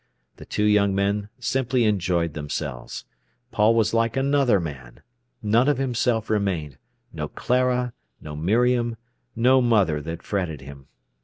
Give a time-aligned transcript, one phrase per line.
[0.37, 3.05] The two young men simply enjoyed themselves.
[3.51, 5.01] Paul was like another man.
[5.43, 8.97] None of himself remained—no Clara, no Miriam,
[9.35, 10.87] no mother that fretted him.